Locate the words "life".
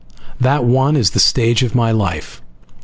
1.91-2.41